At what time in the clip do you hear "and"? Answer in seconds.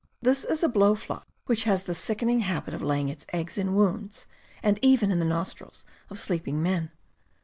4.63-4.79